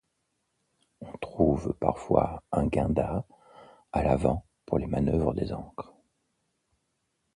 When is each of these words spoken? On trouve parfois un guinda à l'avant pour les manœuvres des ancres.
On 1.01 1.15
trouve 1.19 1.73
parfois 1.79 2.41
un 2.51 2.65
guinda 2.65 3.23
à 3.91 4.01
l'avant 4.01 4.47
pour 4.65 4.79
les 4.79 4.87
manœuvres 4.87 5.35
des 5.35 5.53
ancres. 5.53 5.93